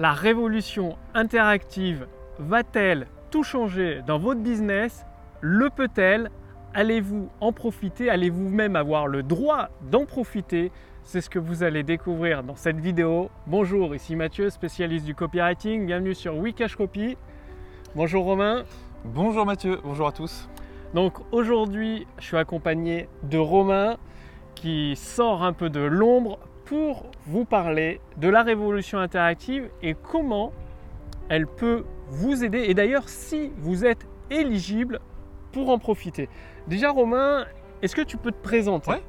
La 0.00 0.12
révolution 0.12 0.96
interactive 1.12 2.06
va-t-elle 2.38 3.08
tout 3.32 3.42
changer 3.42 4.00
dans 4.06 4.16
votre 4.16 4.40
business? 4.40 5.04
Le 5.40 5.70
peut-elle? 5.70 6.30
Allez-vous 6.72 7.30
en 7.40 7.52
profiter? 7.52 8.08
Allez-vous 8.08 8.48
même 8.48 8.76
avoir 8.76 9.08
le 9.08 9.24
droit 9.24 9.70
d'en 9.90 10.04
profiter? 10.04 10.70
C'est 11.02 11.20
ce 11.20 11.28
que 11.28 11.40
vous 11.40 11.64
allez 11.64 11.82
découvrir 11.82 12.44
dans 12.44 12.54
cette 12.54 12.78
vidéo. 12.78 13.28
Bonjour, 13.48 13.92
ici 13.92 14.14
Mathieu, 14.14 14.50
spécialiste 14.50 15.04
du 15.04 15.16
copywriting. 15.16 15.84
Bienvenue 15.84 16.14
sur 16.14 16.36
Wikash 16.36 16.76
Copy. 16.76 17.16
Bonjour 17.96 18.24
Romain. 18.24 18.62
Bonjour 19.04 19.44
Mathieu, 19.46 19.80
bonjour 19.82 20.06
à 20.06 20.12
tous. 20.12 20.48
Donc 20.94 21.14
aujourd'hui, 21.32 22.06
je 22.20 22.24
suis 22.24 22.36
accompagné 22.36 23.08
de 23.24 23.38
Romain 23.38 23.96
qui 24.54 24.94
sort 24.94 25.42
un 25.42 25.52
peu 25.52 25.70
de 25.70 25.80
l'ombre 25.80 26.38
pour 26.68 27.06
vous 27.26 27.46
parler 27.46 27.98
de 28.18 28.28
la 28.28 28.42
révolution 28.42 28.98
interactive 28.98 29.70
et 29.82 29.94
comment 29.94 30.52
elle 31.30 31.46
peut 31.46 31.84
vous 32.08 32.44
aider. 32.44 32.58
Et 32.58 32.74
d'ailleurs, 32.74 33.08
si 33.08 33.52
vous 33.56 33.86
êtes 33.86 34.06
éligible 34.30 35.00
pour 35.52 35.70
en 35.70 35.78
profiter. 35.78 36.28
Déjà, 36.66 36.90
Romain, 36.90 37.46
est-ce 37.80 37.96
que 37.96 38.02
tu 38.02 38.18
peux 38.18 38.32
te 38.32 38.42
présenter? 38.42 38.90
Ouais. 38.90 39.02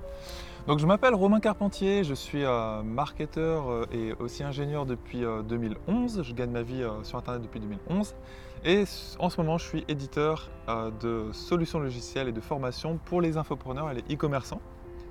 Donc 0.67 0.79
je 0.79 0.85
m'appelle 0.85 1.15
Romain 1.15 1.39
Carpentier, 1.39 2.03
je 2.03 2.13
suis 2.13 2.45
euh, 2.45 2.81
marketeur 2.83 3.69
euh, 3.69 3.85
et 3.91 4.13
aussi 4.19 4.43
ingénieur 4.43 4.85
depuis 4.85 5.25
euh, 5.25 5.41
2011. 5.41 6.21
Je 6.23 6.33
gagne 6.33 6.51
ma 6.51 6.61
vie 6.61 6.83
euh, 6.83 7.03
sur 7.03 7.17
Internet 7.17 7.41
depuis 7.41 7.59
2011. 7.59 8.15
Et 8.63 8.83
en 9.19 9.29
ce 9.29 9.41
moment, 9.41 9.57
je 9.57 9.65
suis 9.65 9.85
éditeur 9.87 10.49
euh, 10.69 10.91
de 11.01 11.31
solutions 11.33 11.79
logicielles 11.79 12.29
et 12.29 12.33
de 12.33 12.41
formations 12.41 12.99
pour 13.03 13.19
les 13.19 13.35
infopreneurs 13.35 13.91
et 13.91 13.95
les 13.95 14.15
e-commerçants. 14.15 14.61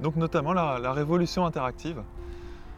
Donc 0.01 0.17
notamment 0.17 0.53
la 0.53 0.93
révolution 0.93 1.45
interactive. 1.45 2.03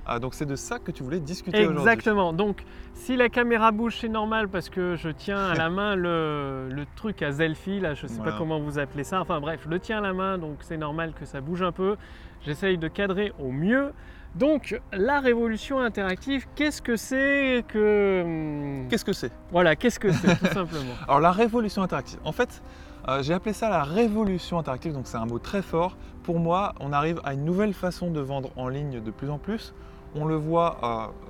Ah, 0.07 0.19
donc 0.19 0.35
c'est 0.35 0.47
de 0.47 0.57
ça 0.57 0.79
que 0.79 0.91
tu 0.91 1.03
voulais 1.03 1.21
discuter 1.21 1.61
aujourd'hui. 1.67 1.81
Exactement. 1.81 2.33
Donc, 2.33 2.65
si 2.95 3.17
la 3.17 3.29
caméra 3.29 3.71
bouge, 3.71 3.99
c'est 4.01 4.09
normal 4.09 4.49
parce 4.49 4.69
que 4.69 4.97
je 4.97 5.09
tiens 5.11 5.39
à 5.39 5.55
la 5.55 5.71
main 5.71 5.95
le, 5.95 6.69
le 6.71 6.85
truc 6.97 7.23
à 7.23 7.33
selfie, 7.33 7.81
là, 7.81 7.95
je 7.95 8.05
ne 8.07 8.09
sais 8.11 8.21
pas 8.21 8.33
comment 8.33 8.59
vous 8.61 8.79
appelez 8.79 9.05
ça. 9.05 9.21
Enfin 9.21 9.41
bref, 9.41 9.61
je 9.65 9.69
le 9.69 9.79
tiens 9.79 9.99
à 9.99 10.01
la 10.01 10.13
main, 10.13 10.39
donc 10.39 10.59
c'est 10.61 10.77
normal 10.79 11.13
que 11.19 11.25
ça 11.25 11.41
bouge 11.41 11.63
un 11.63 11.73
peu. 11.73 11.97
J'essaye 12.43 12.79
de 12.79 12.89
cadrer 12.89 13.33
au 13.39 13.51
mieux. 13.51 13.93
Donc, 14.37 14.81
la 14.93 15.19
révolution 15.21 15.81
interactive, 15.81 16.47
qu'est-ce 16.55 16.81
que 16.81 16.97
c'est 16.97 17.65
que. 17.67 18.23
hum, 18.25 18.89
Qu'est-ce 18.89 19.05
que 19.05 19.13
c'est? 19.13 19.33
Voilà, 19.51 19.75
qu'est-ce 19.77 19.99
que 19.99 20.13
c'est, 20.13 20.37
tout 20.39 20.47
simplement. 20.55 20.95
Alors 21.09 21.21
la 21.21 21.33
révolution 21.33 21.83
interactive, 21.83 22.21
en 22.25 22.31
fait, 22.33 22.63
euh, 23.09 23.23
j'ai 23.23 23.35
appelé 23.35 23.53
ça 23.53 23.69
la 23.69 23.83
révolution 23.83 24.59
interactive, 24.59 24.93
donc 24.93 25.07
c'est 25.09 25.17
un 25.17 25.27
mot 25.27 25.39
très 25.41 25.63
fort. 25.63 25.97
Pour 26.23 26.39
moi, 26.39 26.75
on 26.81 26.93
arrive 26.93 27.21
à 27.25 27.35
une 27.35 27.45
nouvelle 27.45 27.75
façon 27.75 28.11
de 28.11 28.21
vendre 28.21 28.51
en 28.57 28.69
ligne 28.69 29.01
de 29.03 29.11
plus 29.11 29.31
en 29.31 29.39
plus. 29.39 29.75
On 30.15 30.25
le 30.25 30.35
voit 30.37 30.77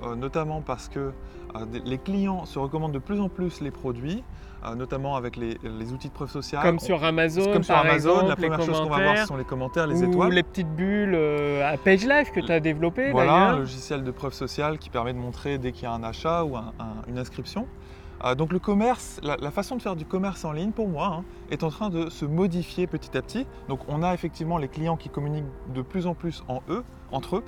euh, 0.03 0.07
euh, 0.11 0.15
notamment 0.15 0.61
parce 0.61 0.89
que 0.89 0.99
euh, 1.55 1.65
les 1.85 1.97
clients 1.97 2.45
se 2.45 2.57
recommandent 2.59 2.93
de 2.93 2.99
plus 2.99 3.19
en 3.19 3.29
plus 3.29 3.61
les 3.61 3.69
produits, 3.71 4.23
euh, 4.65 4.73
notamment 4.75 5.15
avec 5.15 5.35
les, 5.35 5.57
les 5.63 5.91
outils 5.93 6.07
de 6.07 6.13
preuve 6.13 6.29
sociale. 6.31 6.63
Comme 6.63 6.75
On- 6.77 6.79
sur 6.79 7.03
Amazon, 7.03 7.51
comme 7.53 7.63
sur 7.63 7.73
par 7.75 7.85
Amazon, 7.85 8.11
exemple, 8.13 8.29
la 8.29 8.35
première 8.35 8.61
chose 8.61 8.79
qu'on 8.79 8.89
va 8.89 9.03
voir, 9.03 9.17
ce 9.17 9.25
sont 9.25 9.37
les 9.37 9.43
commentaires, 9.43 9.87
les 9.87 10.01
ou 10.03 10.09
étoiles. 10.11 10.31
les 10.33 10.43
petites 10.43 10.73
bulles 10.75 11.15
à 11.63 11.77
PageLife 11.77 12.31
que 12.31 12.39
tu 12.39 12.51
as 12.51 12.59
développé 12.59 13.11
Voilà, 13.11 13.49
un 13.49 13.57
logiciel 13.59 14.03
de 14.03 14.11
preuve 14.11 14.33
sociale 14.33 14.77
qui 14.79 14.89
permet 14.89 15.13
de 15.13 15.19
montrer 15.19 15.57
dès 15.57 15.71
qu'il 15.73 15.83
y 15.83 15.87
a 15.87 15.91
un 15.93 16.03
achat 16.03 16.43
ou 16.43 16.55
un- 16.57 16.73
un- 16.79 17.07
une 17.07 17.17
inscription. 17.19 17.67
Euh, 18.23 18.35
donc 18.35 18.51
le 18.53 18.59
commerce, 18.59 19.19
la, 19.23 19.51
façon 19.51 19.75
de 19.75 19.81
faire 19.81 19.95
du 19.95 20.05
commerce 20.05 20.45
en 20.45 20.51
ligne, 20.51 20.71
pour 20.71 20.87
moi, 20.87 21.07
hein, 21.07 21.23
est 21.49 21.63
en 21.63 21.69
train 21.69 21.89
de 21.89 22.09
se 22.09 22.25
modifier 22.25 22.87
petit 22.87 23.17
à 23.17 23.21
petit. 23.21 23.45
Donc 23.67 23.79
on 23.87 24.03
a 24.03 24.13
effectivement 24.13 24.57
les 24.57 24.67
clients 24.67 24.97
qui 24.97 25.09
communiquent 25.09 25.45
de 25.73 25.81
plus 25.81 26.07
en 26.07 26.13
plus 26.13 26.43
entre 27.11 27.35
eux, 27.37 27.43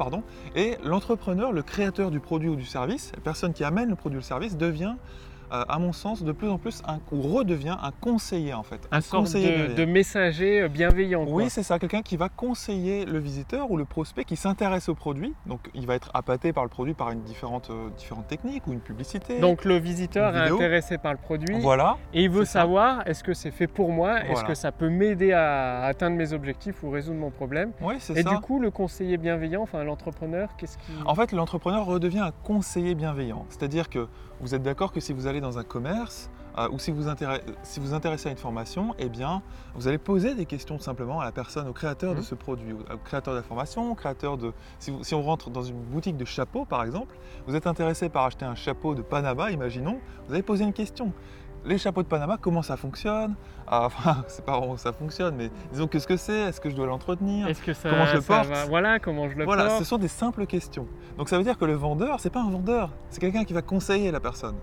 et 0.55 0.77
l'entrepreneur, 0.83 1.51
le 1.51 1.61
créateur 1.61 2.11
du 2.11 2.19
produit 2.19 2.49
ou 2.49 2.55
du 2.55 2.65
service, 2.65 3.11
la 3.15 3.21
personne 3.21 3.53
qui 3.53 3.63
amène 3.63 3.89
le 3.89 3.95
produit 3.95 4.17
ou 4.17 4.19
le 4.19 4.25
service, 4.25 4.57
devient, 4.57 4.95
à 5.67 5.79
mon 5.79 5.93
sens, 5.93 6.23
de 6.23 6.31
plus 6.31 6.49
en 6.49 6.57
plus 6.57 6.81
un, 6.87 6.99
ou 7.11 7.21
redevient 7.21 7.75
un 7.81 7.91
conseiller 8.01 8.53
en 8.53 8.63
fait, 8.63 8.81
Un 8.91 9.01
sorte 9.01 9.23
conseiller 9.25 9.67
de, 9.69 9.85
messager 9.85 10.61
euh, 10.61 10.67
bienveillant. 10.67 11.25
quoi. 11.25 11.33
Oui, 11.35 11.49
c'est 11.49 11.63
ça, 11.63 11.79
quelqu'un 11.79 12.01
qui 12.01 12.17
va 12.17 12.29
conseiller 12.29 13.05
le 13.05 13.19
visiteur 13.19 13.69
ou 13.71 13.77
le 13.77 13.85
prospect 13.85 14.25
qui 14.25 14.35
s'intéresse 14.35 14.89
au 14.89 14.95
produit. 14.95 15.33
Donc 15.45 15.69
il 15.73 15.85
va 15.85 15.95
être 15.95 16.09
appâté 16.13 16.53
par 16.53 16.63
le 16.63 16.69
produit 16.69 16.93
par 16.93 17.11
une 17.11 17.21
différente, 17.21 17.69
euh, 17.69 17.89
différentes 17.97 18.27
techniques 18.27 18.65
ou 18.67 18.73
une 18.73 18.79
publicité. 18.79 19.39
Donc 19.39 19.63
le 19.65 19.77
visiteur 19.77 20.35
est 20.35 20.41
vidéo. 20.43 20.55
intéressé 20.55 20.97
par 20.97 21.11
le 21.11 21.19
produit 21.19 21.59
voilà, 21.61 21.97
et 22.13 22.23
il 22.23 22.29
veut 22.29 22.45
savoir 22.45 23.07
est-ce 23.07 23.23
que 23.23 23.33
c'est 23.33 23.51
fait 23.51 23.67
pour 23.67 23.91
moi, 23.91 24.19
est-ce 24.21 24.31
Voilà. 24.31 24.47
que 24.47 24.55
ça 24.55 24.71
peut 24.71 24.89
m'aider 24.89 25.31
à 25.33 25.83
atteindre 25.85 26.17
mes 26.17 26.33
objectifs 26.33 26.81
ou 26.83 26.89
résoudre 26.89 27.19
mon 27.19 27.29
problème? 27.31 27.71
oui, 27.81 27.95
c'est 27.99 28.17
Et 28.17 28.23
ça. 28.23 28.29
du 28.29 28.37
coup, 28.37 28.59
le 28.59 28.71
conseiller 28.71 29.17
bienveillant, 29.17 29.61
enfin 29.61 29.83
l'entrepreneur, 29.83 30.49
qu'est-ce 30.57 30.77
qui... 30.77 30.91
En 31.05 31.15
fait, 31.15 31.31
l'entrepreneur 31.31 31.85
redevient 31.85 32.19
un 32.19 32.31
conseiller 32.43 32.95
bienveillant. 32.95 33.45
C'est-à-dire 33.49 33.89
que 33.89 34.07
vous 34.43 34.53
êtes 34.53 34.61
d'accord 34.61 34.91
que 34.91 34.99
si 34.99 35.13
vous 35.13 35.25
allez 35.25 35.39
dans 35.41 35.57
un 35.57 35.63
commerce 35.63 36.29
euh, 36.59 36.69
ou 36.69 36.77
si 36.77 36.91
vous, 36.91 37.03
si 37.63 37.79
vous 37.79 37.93
intéressez 37.95 38.27
à 38.27 38.31
une 38.31 38.37
formation, 38.37 38.93
eh 38.99 39.09
bien, 39.09 39.41
vous 39.73 39.87
allez 39.87 39.97
poser 39.97 40.35
des 40.35 40.45
questions 40.45 40.77
tout 40.77 40.83
simplement 40.83 41.19
à 41.19 41.25
la 41.25 41.31
personne, 41.31 41.67
au 41.67 41.73
créateur 41.73 42.11
de 42.13 42.19
Mhm. 42.19 42.23
ce 42.23 42.35
produit, 42.35 42.73
au 42.73 42.77
au 42.93 42.97
créateur 42.97 43.33
de 43.33 43.39
la 43.39 43.43
formation, 43.43 43.91
au 43.91 43.95
créateur 43.95 44.37
de... 44.37 44.51
Si, 44.77 44.91
vous- 44.91 45.03
si 45.03 45.15
on 45.15 45.23
rentre 45.23 45.49
dans 45.49 45.63
une 45.63 45.81
boutique 45.81 46.17
de 46.17 46.25
chapeaux, 46.25 46.65
par 46.65 46.83
exemple, 46.83 47.15
vous 47.47 47.55
êtes 47.55 47.65
intéressé 47.65 48.09
par 48.09 48.25
acheter 48.25 48.45
un 48.45 48.53
chapeau 48.55 48.93
de 48.93 49.01
Panama, 49.01 49.49
imaginons, 49.49 49.99
vous 50.27 50.33
allez 50.33 50.43
poser 50.43 50.63
une 50.65 50.73
question. 50.73 51.11
Les 51.65 51.77
chapeaux 51.77 52.03
de 52.03 52.07
Panama, 52.07 52.37
comment 52.41 52.61
ça 52.61 52.75
fonctionne? 52.75 53.35
Ah, 53.67 53.83
Enfin, 53.85 54.23
c'est 54.27 54.43
pas 54.43 54.57
vraiment 54.59 54.75
ça 54.77 54.91
fonctionne, 54.91 55.35
mais 55.37 55.49
disons 55.71 55.87
que 55.87 55.97
ce 55.99 56.07
que 56.07 56.17
c'est, 56.17 56.37
est-ce 56.49 56.59
que 56.59 56.69
je 56.69 56.75
dois 56.75 56.85
l'entretenir? 56.87 57.47
Est-ce 57.47 57.61
que 57.61 57.73
ça, 57.73 57.89
Comment 57.89 58.05
je 58.05 58.15
le 58.15 58.21
porte? 58.21 58.47
va- 58.47 58.65
Voilà, 58.65 58.99
comment 58.99 59.29
je 59.29 59.35
le 59.37 59.45
voilà, 59.45 59.65
porte? 59.67 59.79
ce 59.79 59.85
sont 59.85 59.97
des 59.97 60.09
simples 60.09 60.45
questions. 60.45 60.87
Donc 61.17 61.29
ça 61.29 61.37
veut 61.37 61.43
dire 61.43 61.57
que 61.57 61.65
le 61.65 61.73
vendeur, 61.73 62.19
c'est 62.19 62.29
pas 62.29 62.41
un 62.41 62.49
vendeur, 62.49 62.89
c'est 63.09 63.21
quelqu'un 63.21 63.45
qui 63.45 63.53
va 63.53 63.61
conseiller 63.61 64.11
la 64.11 64.19
personne. 64.19 64.55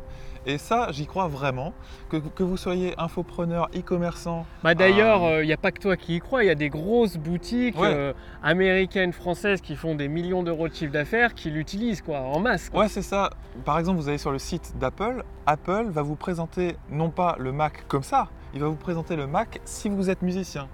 Et 0.47 0.56
ça, 0.56 0.88
j'y 0.91 1.06
crois 1.06 1.28
vraiment. 1.28 1.75
Que, 2.09 2.16
que 2.16 2.43
vous 2.43 2.56
soyez 2.56 2.94
infopreneur, 2.99 3.69
e-commerçant, 3.77 4.47
Bah 4.65 4.75
D'ailleurs, 4.75 5.43
il 5.43 5.47
n'y 5.47 5.53
a 5.53 5.59
pas 5.59 5.71
que 5.71 5.78
toi 5.81 5.97
qui 5.99 6.17
y 6.17 6.19
crois, 6.21 6.44
il 6.44 6.47
y 6.47 6.50
a 6.50 6.55
des 6.55 6.71
grosses 6.71 7.19
boutiques 7.19 7.78
Ouais. 7.78 7.93
euh, 7.93 8.12
américaines, 8.43 9.12
françaises 9.12 9.61
qui 9.61 9.77
font 9.77 9.94
des 9.94 10.09
millions 10.09 10.43
d'euros 10.43 10.69
de 10.69 10.75
chiffre 10.75 10.93
d'affaires, 10.93 11.34
qui 11.34 11.50
l'utilisent 11.50 12.00
quoi, 12.00 12.21
en 12.21 12.41
masse. 12.41 12.71
quoi. 12.71 12.81
ouais, 12.81 12.88
c'est 12.88 13.03
ça. 13.03 13.31
Par 13.67 13.78
exemple, 13.78 13.99
vous 14.00 14.09
allez 14.09 14.17
sur 14.19 14.32
le 14.32 14.38
site 14.38 14.72
d'Apple, 14.78 15.25
Apple 15.44 15.87
va 15.91 16.00
vous 16.03 16.17
présenter 16.17 16.77
non 16.91 17.11
pas 17.11 17.37
le 17.39 17.53
Mac 17.53 17.87
comme 17.89 18.03
ça, 18.03 18.28
il 18.55 18.61
va 18.61 18.69
vous 18.69 18.77
présenter 18.77 19.17
le 19.17 19.27
Mac 19.27 19.61
si 19.65 19.89
vous 19.89 20.11
êtes 20.11 20.23
musicien. 20.23 20.69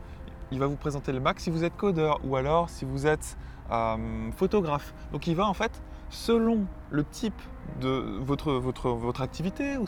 Il 0.50 0.58
va 0.58 0.66
vous 0.66 0.76
présenter 0.76 1.12
le 1.12 1.20
Mac 1.20 1.40
si 1.40 1.50
vous 1.50 1.64
êtes 1.64 1.76
codeur 1.76 2.20
ou 2.24 2.36
alors 2.36 2.70
si 2.70 2.84
vous 2.84 3.06
êtes 3.06 3.36
euh, 3.70 4.30
photographe. 4.36 4.94
Donc 5.12 5.26
il 5.26 5.34
va 5.34 5.46
en 5.46 5.54
fait, 5.54 5.82
selon 6.08 6.66
le 6.90 7.04
type 7.04 7.40
de 7.80 8.02
votre, 8.20 8.52
votre, 8.52 8.88
votre 8.90 9.22
activité 9.22 9.76
ou, 9.76 9.84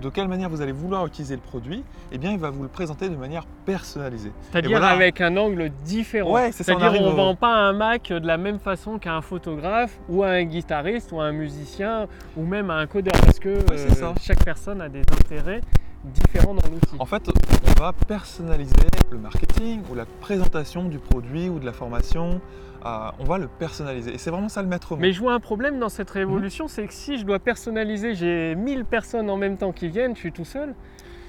de 0.00 0.08
quelle 0.08 0.28
manière 0.28 0.48
vous 0.48 0.62
allez 0.62 0.72
vouloir 0.72 1.06
utiliser 1.06 1.34
le 1.34 1.40
produit, 1.40 1.84
eh 2.12 2.18
bien 2.18 2.32
il 2.32 2.38
va 2.38 2.50
vous 2.50 2.62
le 2.62 2.68
présenter 2.68 3.08
de 3.08 3.16
manière 3.16 3.44
personnalisée. 3.66 4.32
C'est-à-dire 4.50 4.78
voilà. 4.78 4.88
avec 4.92 5.20
un 5.20 5.36
angle 5.36 5.70
différent. 5.84 6.32
Ouais, 6.32 6.50
C'est-à-dire 6.52 6.94
on 7.00 7.06
ne 7.06 7.12
au- 7.12 7.16
vend 7.16 7.34
pas 7.34 7.54
un 7.54 7.72
Mac 7.72 8.08
de 8.08 8.26
la 8.26 8.36
même 8.36 8.58
façon 8.58 8.98
qu'à 8.98 9.14
un 9.14 9.22
photographe 9.22 9.98
ou 10.08 10.22
à 10.22 10.28
un 10.28 10.44
guitariste 10.44 11.12
ou 11.12 11.20
à 11.20 11.24
un 11.24 11.32
musicien 11.32 12.06
ou 12.36 12.44
même 12.44 12.70
à 12.70 12.74
un 12.76 12.86
codeur 12.86 13.14
parce 13.20 13.38
que 13.38 13.50
Ouais, 13.70 13.76
ça. 13.76 14.14
chaque 14.20 14.44
personne 14.44 14.80
a 14.80 14.88
des 14.88 15.00
intérêts 15.00 15.60
différents 16.12 16.54
dans 16.54 16.68
l'outil. 16.68 16.96
En 16.98 17.06
fait, 17.06 17.22
on 17.28 17.80
va 17.80 17.92
personnaliser 17.92 18.74
le 19.10 19.18
marketing 19.18 19.82
ou 19.90 19.94
la 19.94 20.06
présentation 20.20 20.84
du 20.84 20.98
produit 20.98 21.48
ou 21.48 21.58
de 21.58 21.66
la 21.66 21.72
formation. 21.72 22.40
Euh, 22.84 23.10
on 23.18 23.24
va 23.24 23.38
le 23.38 23.48
personnaliser. 23.48 24.14
Et 24.14 24.18
c'est 24.18 24.30
vraiment 24.30 24.48
ça 24.48 24.62
le 24.62 24.68
maître 24.68 24.94
mot. 24.94 25.00
Mais 25.00 25.12
je 25.12 25.20
vois 25.20 25.32
un 25.34 25.40
problème 25.40 25.78
dans 25.78 25.88
cette 25.88 26.10
Mhm. 26.14 26.18
révolution, 26.20 26.68
c'est 26.68 26.86
que 26.86 26.92
si 26.94 27.18
je 27.18 27.24
dois 27.24 27.38
personnaliser, 27.38 28.14
j'ai 28.14 28.54
1000 28.54 28.84
personnes 28.84 29.28
en 29.30 29.36
même 29.36 29.56
temps 29.56 29.72
qui 29.72 29.88
viennent, 29.88 30.14
je 30.14 30.20
suis 30.20 30.32
tout 30.32 30.44
seul. 30.44 30.74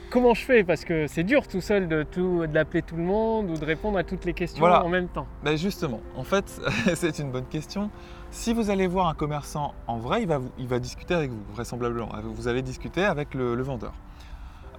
Comment 0.10 0.34
je 0.34 0.46
fais? 0.46 0.64
Parce 0.64 0.86
que 0.86 1.06
c'est 1.08 1.24
dur 1.24 1.48
tout 1.48 1.60
seul 1.60 1.88
de 1.90 2.04
tout, 2.04 2.46
d'appeler 2.48 2.82
tout 2.82 2.96
le 2.96 3.04
monde 3.04 3.50
ou 3.50 3.58
de 3.58 3.66
répondre 3.66 3.98
à 3.98 4.04
toutes 4.04 4.24
les 4.24 4.34
questions 4.34 4.60
Voilà. 4.62 4.86
en 4.86 4.88
même 4.90 5.08
temps. 5.10 5.28
Ben 5.44 5.58
justement, 5.58 6.00
en 6.16 6.24
fait, 6.24 6.62
c'est 6.96 7.20
une 7.20 7.32
bonne 7.32 7.46
question. 7.46 7.90
Si 8.32 8.54
vous 8.54 8.70
allez 8.70 8.88
voir 8.88 9.08
un 9.08 9.14
commerçant 9.16 9.74
en 9.88 9.98
vrai, 9.98 10.22
il 10.22 10.28
va, 10.28 10.38
vous- 10.38 10.52
il 10.60 10.68
va 10.68 10.80
discuter 10.80 11.14
avec 11.14 11.32
vous, 11.32 11.42
vraisemblablement. 11.54 12.10
Vous 12.24 12.48
allez 12.48 12.62
discuter 12.62 13.04
avec 13.04 13.34
le, 13.34 13.56
le 13.56 13.64
vendeur. 13.64 13.94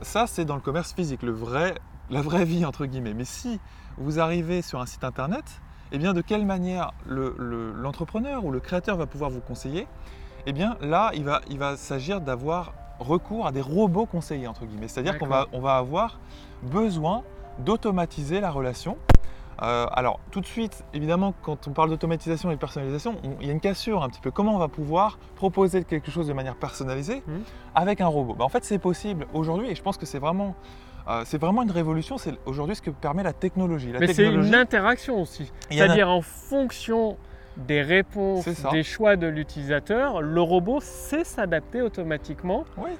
Ça, 0.03 0.27
c'est 0.27 0.45
dans 0.45 0.55
le 0.55 0.61
commerce 0.61 0.93
physique, 0.93 1.23
le 1.23 1.33
vrai, 1.33 1.75
la 2.11 2.23
vraie 2.23 2.45
vie, 2.45 2.65
entre 2.65 2.87
guillemets. 2.87 3.15
Mais 3.15 3.25
si 3.25 3.61
vous 3.97 4.21
arrivez 4.21 4.63
sur 4.63 4.81
un 4.81 4.87
site 4.87 5.05
internet, 5.05 5.45
eh 5.93 5.99
bien, 5.99 6.13
de 6.15 6.21
quelle 6.21 6.47
manière 6.47 6.93
le- 7.07 7.35
le- 7.39 7.73
l'entrepreneur 7.73 8.45
ou 8.45 8.51
le 8.53 8.61
créateur 8.61 8.97
va 8.97 9.07
pouvoir 9.07 9.31
vous 9.31 9.41
conseiller? 9.41 9.87
Eh 10.47 10.53
bien, 10.53 10.77
là, 10.81 11.11
il 11.15 11.25
va, 11.25 11.41
il 11.51 11.59
va 11.59 11.77
s'agir 11.77 12.21
d'avoir 12.21 12.73
recours 13.01 13.47
à 13.47 13.53
des 13.53 13.61
robots 13.61 14.07
conseillers, 14.07 14.47
entre 14.49 14.67
guillemets. 14.67 14.89
C'est-à-dire 14.89 15.19
qu'on 15.19 15.27
va, 15.27 15.41
D'accord. 15.45 15.59
on 15.59 15.61
va 15.61 15.77
avoir 15.77 16.19
besoin 16.63 17.23
d'automatiser 17.59 18.41
la 18.41 18.51
relation. 18.51 18.97
Euh, 19.63 19.87
alors, 19.93 20.21
tout 20.31 20.41
de 20.41 20.47
suite, 20.47 20.85
évidemment, 20.95 21.35
quand 21.43 21.67
on 21.67 21.73
parle 21.73 21.91
d'automatisation 21.91 22.51
et 22.51 22.55
de 22.55 22.61
personnalisation, 22.61 23.17
on- 23.25 23.37
il 23.41 23.47
y 23.47 23.51
a 23.51 23.53
une 23.53 23.61
cassure 23.61 24.03
un 24.05 24.09
petit 24.09 24.21
peu. 24.21 24.31
Comment 24.31 24.55
on 24.55 24.59
va 24.59 24.69
pouvoir 24.69 25.19
proposer 25.35 25.83
quelque 25.85 26.11
chose 26.11 26.29
de 26.29 26.33
manière 26.33 26.55
personnalisée 26.55 27.23
Mhm. 27.27 27.43
avec 27.75 28.01
un 28.01 28.07
robot? 28.07 28.35
Ben, 28.35 28.45
En 28.45 28.49
fait, 28.49 28.65
c'est 28.65 28.79
possible 28.79 29.27
aujourd'hui 29.35 29.69
et 29.71 29.75
je 29.75 29.83
pense 29.83 29.97
que 29.97 30.07
c'est 30.07 30.21
vraiment, 30.21 30.55
euh, 31.09 31.23
c'est 31.25 31.41
vraiment 31.41 31.63
une 31.63 31.71
révolution. 31.73 32.19
C'est 32.19 32.35
aujourd'hui 32.47 32.77
ce 32.77 32.83
que 32.83 32.91
permet 32.91 33.23
la 33.25 33.33
technologie. 33.33 33.91
La 33.93 33.99
Mais 33.99 34.07
c'est 34.13 34.27
une 34.27 34.55
interaction 34.55 35.21
aussi. 35.21 35.51
en 35.71 35.75
C'est-à-dire 35.75 36.09
en 36.09 36.23
fonction 36.23 37.17
des 37.57 37.83
réponses, 37.83 38.49
des 38.71 38.85
choix 38.85 39.17
de 39.17 39.27
l'utilisateur, 39.27 40.23
le 40.23 40.41
robot 40.41 40.79
sait 40.81 41.25
s'adapter 41.25 41.83
automatiquement 41.83 42.65
Oui, 42.77 42.91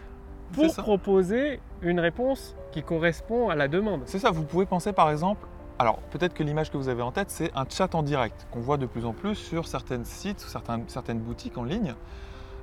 pour 0.53 0.75
proposer 0.75 1.61
une 1.83 2.01
réponse 2.01 2.57
qui 2.73 2.83
correspond 2.83 3.49
à 3.51 3.55
la 3.55 3.69
demande. 3.69 4.03
C'est 4.07 4.19
ça, 4.19 4.33
vous 4.33 4.43
pouvez 4.43 4.67
penser 4.67 4.93
par 4.93 5.11
exemple, 5.11 5.47
alors 5.79 5.99
peut-être 6.11 6.35
que 6.35 6.43
l'image 6.43 6.71
que 6.71 6.77
vous 6.77 6.89
avez 6.89 7.03
en 7.03 7.13
tête, 7.13 7.31
c'est 7.31 7.53
un 7.55 7.65
chat 7.69 7.95
en 7.95 8.03
direct 8.03 8.47
qu'on 8.51 8.61
voit 8.61 8.77
de 8.79 8.87
plus 8.87 9.05
en 9.05 9.13
plus 9.13 9.37
sur 9.37 9.67
certains 9.67 10.03
sites 10.05 10.45
ou 10.45 10.49
certaines 10.89 11.21
boutiques 11.21 11.57
en 11.57 11.65
ligne. 11.65 11.95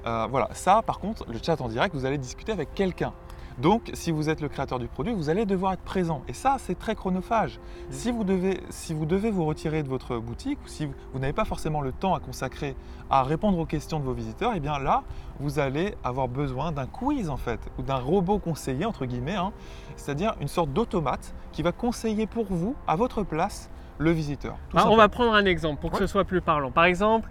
Euh, 0.05 0.27
voilà, 0.29 0.49
ça 0.51 0.81
par 0.81 0.99
contre, 0.99 1.25
le 1.31 1.39
chat 1.41 1.59
en 1.61 1.69
direct, 1.69 1.95
vous 1.95 2.05
allez 2.05 2.17
discuter 2.17 2.51
avec 2.51 2.73
quelqu'un. 2.73 3.13
Donc, 3.57 3.89
si 3.93 4.11
vous 4.11 4.29
êtes 4.29 4.41
le 4.41 4.49
créateur 4.49 4.79
du 4.79 4.87
produit, 4.87 5.13
vous 5.13 5.29
allez 5.29 5.45
devoir 5.45 5.73
être 5.73 5.81
présent. 5.83 6.23
Et 6.27 6.33
ça, 6.33 6.57
c'est 6.59 6.77
très 6.77 6.93
chronophage. 6.93 7.59
Si, 7.89 8.11
vous 8.11 8.25
devez, 8.25 8.59
si 8.69 8.93
vous 8.93 9.05
devez 9.05 9.31
vous 9.31 9.45
retirer 9.45 9.81
de 9.81 9.87
votre 9.87 10.17
boutique 10.17 10.59
ou 10.65 10.67
si 10.67 10.85
vous, 10.85 10.93
vous 11.13 11.19
n'avez 11.19 11.31
pas 11.33 11.45
forcément 11.45 11.79
le 11.79 11.93
temps 11.93 12.13
à 12.15 12.19
consacrer 12.19 12.75
à 13.09 13.23
répondre 13.23 13.57
aux 13.57 13.65
questions 13.65 13.99
de 13.99 14.03
vos 14.05 14.13
visiteurs, 14.13 14.55
et 14.55 14.59
bien 14.59 14.77
là, 14.79 15.03
vous 15.39 15.59
allez 15.59 15.95
avoir 16.03 16.27
besoin 16.27 16.71
d'un 16.73 16.85
quiz 16.87 17.29
en 17.29 17.37
fait, 17.37 17.59
ou 17.79 17.81
d'un 17.81 17.95
robot 17.97 18.39
conseiller, 18.39 18.83
entre 18.85 19.05
guillemets, 19.05 19.35
hein, 19.35 19.53
c'est-à-dire 19.95 20.33
une 20.41 20.47
sorte 20.49 20.71
d'automate 20.73 21.33
qui 21.53 21.61
va 21.61 21.71
conseiller 21.71 22.27
pour 22.27 22.45
vous, 22.49 22.75
à 22.87 22.95
votre 22.97 23.23
place, 23.23 23.69
le 23.99 24.11
visiteur. 24.11 24.57
tout 24.69 24.77
Ah, 24.77 24.89
on 24.89 24.97
va 24.97 25.07
prendre 25.07 25.33
un 25.33 25.45
exemple 25.45 25.79
pour 25.79 25.91
que 25.91 25.95
Ouais. 25.95 26.01
ce 26.01 26.07
soit 26.07 26.25
plus 26.25 26.41
parlant. 26.41 26.71
Par 26.71 26.83
exemple, 26.83 27.29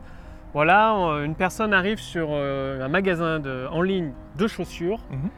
voilà, 0.54 0.94
euh, 0.96 1.24
une 1.24 1.34
personne 1.34 1.74
arrive 1.74 1.98
sur 1.98 2.28
euh, 2.30 2.82
un 2.82 2.88
magasin 2.88 3.40
de- 3.40 3.66
en 3.70 3.82
ligne 3.82 4.12
de 4.38 4.46
chaussures 4.46 5.00
Mhm. 5.10 5.28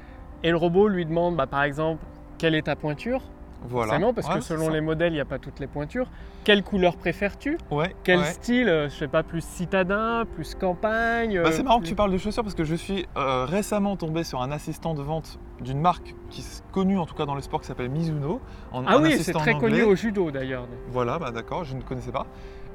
Et 0.46 0.50
le 0.50 0.56
robot 0.56 0.86
lui 0.86 1.04
demande, 1.04 1.34
bah, 1.34 1.48
par 1.48 1.64
exemple, 1.64 2.04
quelle 2.38 2.54
est 2.54 2.62
ta 2.62 2.76
pointure? 2.76 3.20
Voilà. 3.62 3.86
Forcément, 3.90 4.14
parce 4.14 4.28
Ouais, 4.28 4.34
que 4.34 4.40
selon 4.40 4.68
les 4.68 4.80
modèles, 4.80 5.12
il 5.12 5.16
n'y 5.16 5.20
a 5.20 5.24
pas 5.24 5.40
toutes 5.40 5.58
les 5.58 5.66
pointures. 5.66 6.08
Quelle 6.44 6.62
couleur 6.62 6.96
préfères-tu? 6.96 7.58
Ouais, 7.72 7.96
Quel 8.04 8.20
ouais. 8.20 8.32
style 8.32 8.68
euh, 8.68 8.88
Je 8.88 8.94
sais 8.94 9.08
pas, 9.08 9.24
plus 9.24 9.44
citadin, 9.44 10.22
plus 10.36 10.54
campagne 10.54 11.34
Bah, 11.42 11.48
euh, 11.48 11.50
c'est 11.50 11.64
marrant 11.64 11.80
que 11.80 11.86
tu 11.86 11.96
parles 11.96 12.12
de 12.12 12.18
chaussures 12.18 12.44
parce 12.44 12.54
que 12.54 12.62
je 12.62 12.76
suis 12.76 13.06
euh, 13.16 13.44
récemment 13.44 13.96
tombé 13.96 14.22
sur 14.22 14.40
un 14.40 14.52
assistant 14.52 14.94
de 14.94 15.02
vente 15.02 15.40
d'une 15.60 15.80
marque 15.80 16.14
qui 16.30 16.42
est 16.42 16.62
connue 16.70 16.96
en 16.96 17.06
tout 17.06 17.16
cas 17.16 17.26
dans 17.26 17.34
le 17.34 17.40
sport 17.40 17.60
qui 17.60 17.66
s'appelle 17.66 17.88
Mizuno. 17.90 18.40
en- 18.70 18.84
Ah 18.86 18.98
oui, 18.98 19.16
c'est 19.18 19.32
très 19.32 19.58
connu 19.58 19.82
au 19.82 19.96
judo 19.96 20.30
d'ailleurs. 20.30 20.68
Voilà, 20.86 21.18
bah 21.18 21.32
d'accord, 21.32 21.64
je 21.64 21.74
ne 21.74 21.82
connaissais 21.82 22.12
pas. 22.12 22.26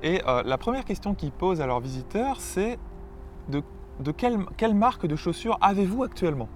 Et 0.04 0.22
euh, 0.28 0.42
la 0.46 0.58
première 0.58 0.84
question 0.84 1.14
qu'ils 1.16 1.32
posent 1.32 1.62
à 1.62 1.68
leurs 1.68 1.80
visiteurs, 1.80 2.36
c'est 2.42 2.78
de, 3.48 3.62
de 4.02 4.12
quelle, 4.12 4.40
quelle 4.58 4.74
marque 4.76 5.06
de 5.06 5.16
chaussures 5.16 5.58
avez-vous 5.62 6.04
actuellement? 6.04 6.50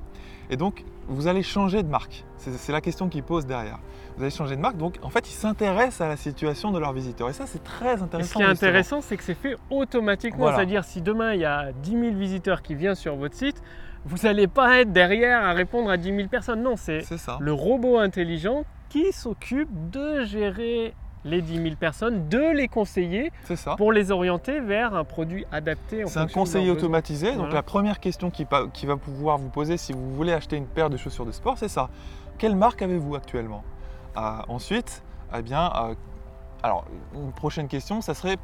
Et 0.50 0.58
donc, 0.58 0.84
vous 1.08 1.28
allez 1.28 1.44
changer 1.44 1.84
de 1.84 1.88
marque. 1.88 2.24
C'est 2.38 2.72
la 2.72 2.82
question 2.82 3.10
qu'ils 3.10 3.24
posent 3.24 3.46
derrière. 3.46 3.80
Vous 4.18 4.24
allez 4.24 4.32
changer 4.32 4.56
de 4.56 4.62
marque, 4.62 4.78
donc 4.78 4.98
en 5.02 5.10
fait, 5.10 5.28
ils 5.30 5.34
s'intéressent 5.34 6.02
à 6.02 6.08
la 6.08 6.16
situation 6.18 6.72
de 6.72 6.80
leurs 6.80 6.94
visiteurs. 6.94 7.30
Et 7.30 7.34
ça, 7.34 7.46
c'est 7.48 7.64
très 7.64 7.98
Et 7.98 8.02
intéressant. 8.02 8.30
ce 8.30 8.34
qui 8.36 8.42
est 8.44 8.48
justement. 8.48 8.50
intéressant, 8.70 9.02
c'est 9.02 9.18
que 9.18 9.24
c'est 9.24 9.34
fait 9.34 9.58
automatiquement. 9.70 10.40
Voilà. 10.44 10.58
C'est-à-dire, 10.58 10.84
si 10.84 11.02
demain 11.02 11.34
il 11.34 11.42
y 11.42 11.46
a 11.46 11.72
10 11.74 11.92
000 11.92 12.04
visiteurs 12.16 12.62
qui 12.62 12.76
viennent 12.76 12.96
sur 12.96 13.16
votre 13.16 13.36
site, 13.36 13.62
vous 14.06 14.18
n'allez 14.24 14.48
pas 14.48 14.80
être 14.82 14.94
derrière 14.94 15.44
à 15.44 15.54
répondre 15.54 15.90
à 15.90 15.98
10 15.98 16.16
000 16.16 16.28
personnes. 16.30 16.62
Non, 16.62 16.76
c'est 16.78 17.02
le 17.40 17.54
robot 17.54 17.98
intelligent 17.98 18.64
qui 18.90 19.12
s'occupe 19.12 19.70
de 19.92 20.24
gérer 20.24 20.94
les 21.26 21.42
10 21.42 21.62
000 21.62 21.76
personnes, 21.76 22.30
de 22.30 22.56
les 22.56 22.68
conseiller 22.68 23.32
ça. 23.56 23.76
pour 23.76 23.92
les 23.92 24.12
orienter 24.12 24.60
vers 24.62 24.94
un 24.94 25.04
produit 25.04 25.46
adapté. 25.52 26.04
C'est 26.06 26.20
un 26.20 26.28
conseiller 26.28 26.70
automatisé. 26.70 27.30
Donc 27.32 27.38
Voilà. 27.38 27.56
la 27.56 27.64
première 27.64 28.00
question 28.00 28.30
qui, 28.30 28.46
va 28.46 28.98
pouvoir 28.98 29.38
vous 29.40 29.50
poser 29.50 29.76
si 29.78 29.92
vous 29.92 30.14
voulez 30.16 30.32
acheter 30.32 30.56
une 30.56 30.68
paire 30.68 30.90
de 30.90 30.98
chaussures 30.98 31.26
de 31.26 31.32
sport, 31.32 31.58
c'est 31.58 31.68
ça. 31.68 31.90
Quelle 32.38 32.56
marque 32.56 32.82
avez-vous 32.82 33.16
actuellement? 33.16 33.64
Euh, 34.18 34.22
Ensuite, 34.48 35.04
eh 35.38 35.42
bien, 35.42 35.72
euh, 35.76 35.96
alors 36.64 36.86
une 37.16 37.32
prochaine 37.32 37.68
question, 37.68 38.02
ça 38.02 38.14
serait, 38.14 38.38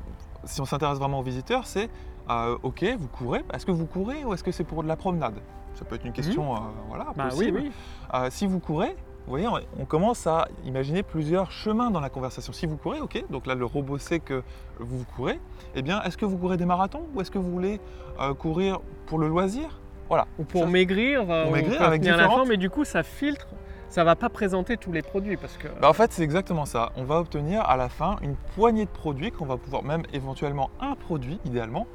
si 0.43 0.59
on 0.59 0.65
s'intéresse 0.65 0.97
vraiment 0.97 1.19
aux 1.19 1.23
visiteurs, 1.23 1.67
c'est 1.67 1.89
euh, 2.29 2.57
ok, 2.63 2.83
vous 2.97 3.07
courez. 3.07 3.43
Est-ce 3.53 3.65
que 3.65 3.71
vous 3.71 3.85
courez 3.85 4.23
ou 4.25 4.33
est-ce 4.33 4.43
que 4.43 4.51
c'est 4.51 4.63
pour 4.63 4.81
de 4.83 4.87
la 4.87 4.95
promenade? 4.95 5.35
Ça 5.75 5.85
peut 5.85 5.95
être 5.95 6.05
une 6.05 6.13
question, 6.13 6.55
euh, 6.55 6.59
voilà, 6.89 7.07
Bah 7.15 7.25
oui, 7.33 7.51
possible. 7.51 7.61
oui. 7.63 8.19
Si 8.31 8.45
vous 8.47 8.59
courez, 8.59 8.95
vous 9.27 9.29
voyez, 9.31 9.47
on, 9.79 9.85
commence 9.85 10.25
à 10.27 10.47
imaginer 10.65 11.03
plusieurs 11.03 11.51
chemins 11.51 11.91
dans 11.91 11.99
la 11.99 12.09
conversation. 12.09 12.51
Si 12.53 12.65
vous 12.65 12.77
courez, 12.77 12.99
ok, 13.01 13.23
donc 13.29 13.45
là 13.47 13.55
le 13.55 13.65
robot 13.65 13.97
sait 13.97 14.19
que 14.19 14.43
vous 14.79 15.05
courez. 15.15 15.39
Eh 15.75 15.81
bien, 15.81 16.01
est-ce 16.03 16.17
que 16.17 16.25
vous 16.25 16.37
courez 16.37 16.57
des 16.57 16.65
marathons 16.65 17.03
ou 17.13 17.21
est-ce 17.21 17.31
que 17.31 17.37
vous 17.37 17.51
voulez 17.51 17.79
euh, 18.19 18.33
courir 18.33 18.79
pour 19.05 19.19
le 19.19 19.27
loisir? 19.27 19.79
Voilà. 20.09 20.27
Ou 20.39 20.43
pour 20.43 20.61
Ça- 20.63 20.67
maigrir, 20.67 21.25
Pour 21.25 21.47
ou 21.47 21.51
maigrir 21.51 21.77
pour 21.77 21.85
avec 21.87 22.01
tenir 22.01 22.17
la 22.17 22.23
différentes- 22.23 22.37
forme, 22.39 22.49
mais 22.49 22.57
du 22.57 22.69
coup, 22.69 22.83
ça 22.83 23.03
filtre. 23.03 23.47
Ça 23.89 24.05
va 24.05 24.15
pas 24.15 24.29
présenter 24.29 24.77
tous 24.77 24.93
les 24.93 25.01
produits 25.01 25.35
parce 25.35 25.57
que. 25.57 25.67
Bah, 25.81 25.89
en 25.89 25.93
fait, 25.93 26.13
c'est 26.13 26.23
exactement 26.23 26.63
ça. 26.65 26.93
On 26.95 27.03
va 27.03 27.17
obtenir 27.19 27.61
à 27.69 27.75
la 27.75 27.89
fin 27.89 28.15
une 28.21 28.35
poignée 28.55 28.85
de 28.85 28.89
produits 28.89 29.31
qu'on 29.31 29.45
va 29.45 29.57
pouvoir, 29.57 29.83
même 29.83 30.03
éventuellement 30.13 30.69
un 30.79 30.95
produit, 30.95 31.39
idéalement, 31.43 31.87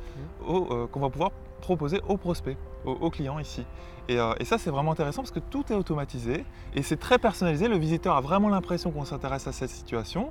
au- 0.46 0.67
euh, 0.70 0.87
qu'on 0.93 1.00
va 1.00 1.08
pouvoir 1.08 1.31
proposer 1.62 2.02
aux 2.06 2.19
prospects, 2.19 2.58
aux 2.91 3.11
clients 3.11 3.38
ici. 3.38 3.65
Et, 4.09 4.19
euh, 4.21 4.33
et 4.38 4.44
ça, 4.44 4.56
c'est 4.59 4.71
vraiment 4.71 4.93
intéressant 4.93 5.23
parce 5.23 5.33
que 5.33 5.41
tout 5.41 5.65
est 5.73 5.75
automatisé 5.75 6.44
et 6.75 6.83
c'est 6.83 6.97
très 6.97 7.19
personnalisé. 7.19 7.67
Le 7.69 7.77
visiteur 7.77 8.15
a 8.17 8.21
vraiment 8.21 8.49
l'impression 8.49 8.91
qu'on 8.93 9.05
s'intéresse 9.05 9.47
à 9.49 9.53
cette 9.53 9.71
situation. 9.71 10.31